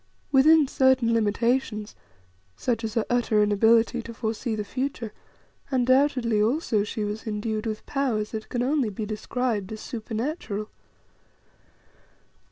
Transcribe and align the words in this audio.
Within 0.31 0.67
certain 0.67 1.13
limitations 1.13 1.93
such 2.55 2.83
as 2.83 2.95
her 2.95 3.05
utter 3.07 3.43
inability 3.43 4.01
to 4.01 4.15
foresee 4.15 4.55
the 4.55 4.63
future 4.63 5.13
undoubtedly 5.69 6.41
also, 6.41 6.83
she 6.83 7.03
was 7.03 7.27
endued 7.27 7.67
with 7.67 7.85
powers 7.85 8.31
that 8.31 8.49
can 8.49 8.63
only 8.63 8.89
be 8.89 9.05
described 9.05 9.71
as 9.71 9.79
supernatural. 9.79 10.71